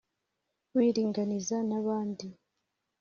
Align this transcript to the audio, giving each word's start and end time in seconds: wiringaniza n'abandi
wiringaniza 0.75 1.57
n'abandi 1.69 2.27